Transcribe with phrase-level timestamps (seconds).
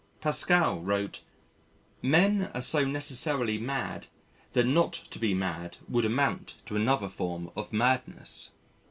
[0.19, 1.21] Pascal wrote:
[2.01, 4.07] "Men are so necessarily mad
[4.53, 8.49] that not to be mad would amount to another form of madness."